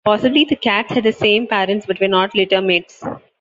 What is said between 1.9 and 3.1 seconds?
were not litter-mates.